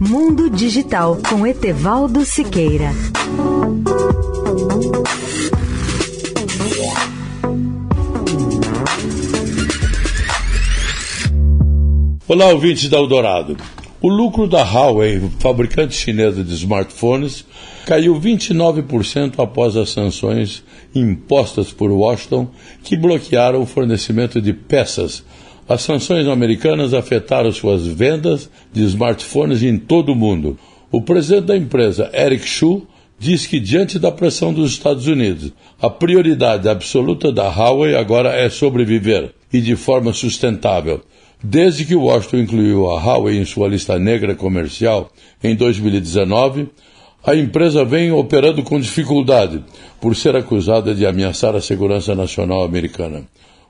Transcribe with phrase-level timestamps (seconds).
[0.00, 2.92] Mundo Digital com Etevaldo Siqueira.
[12.28, 13.56] Olá, ouvintes da Eldorado.
[14.00, 17.44] O lucro da Huawei, fabricante chinesa de smartphones,
[17.84, 20.62] caiu 29% após as sanções
[20.94, 22.48] impostas por Washington
[22.84, 25.24] que bloquearam o fornecimento de peças.
[25.68, 30.58] As sanções americanas afetaram suas vendas de smartphones em todo o mundo.
[30.90, 32.86] O presidente da empresa, Eric Xu,
[33.18, 38.48] diz que, diante da pressão dos Estados Unidos, a prioridade absoluta da Huawei agora é
[38.48, 41.02] sobreviver e de forma sustentável.
[41.44, 45.10] Desde que Washington incluiu a Huawei em sua lista negra comercial
[45.44, 46.68] em 2019,
[47.22, 49.62] a empresa vem operando com dificuldade
[50.00, 53.24] por ser acusada de ameaçar a segurança nacional americana.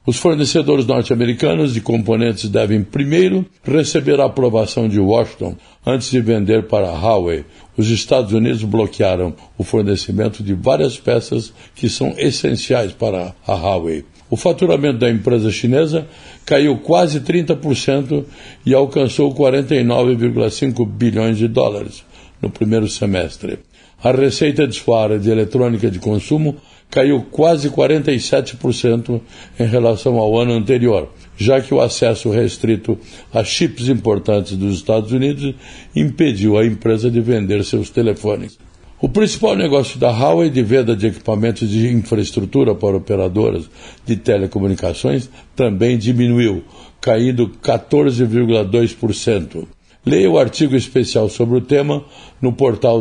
[0.09, 5.55] Os fornecedores norte-americanos de componentes devem primeiro receber a aprovação de Washington
[5.85, 7.45] antes de vender para a Huawei.
[7.77, 14.03] Os Estados Unidos bloquearam o fornecimento de várias peças que são essenciais para a Huawei.
[14.31, 16.09] O faturamento da empresa chinesa
[16.47, 18.25] caiu quase 30%
[18.65, 22.03] e alcançou 49,5 bilhões de dólares
[22.41, 23.59] no primeiro semestre.
[24.03, 26.57] A receita de área de eletrônica de consumo
[26.91, 29.21] caiu quase 47%
[29.59, 32.97] em relação ao ano anterior, já que o acesso restrito
[33.33, 35.55] a chips importantes dos Estados Unidos
[35.95, 38.59] impediu a empresa de vender seus telefones.
[39.01, 43.71] O principal negócio da Huawei de venda de equipamentos de infraestrutura para operadoras
[44.05, 46.65] de telecomunicações também diminuiu,
[47.01, 49.69] caindo 14,2%.
[50.05, 52.05] Leia o artigo especial sobre o tema
[52.43, 53.01] no portal